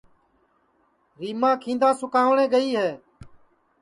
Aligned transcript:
ریماں 1.19 1.55
کیندا 1.63 1.89
سُکاوٹؔے 1.99 2.45
گئے 2.53 2.69
ہے 2.79 2.91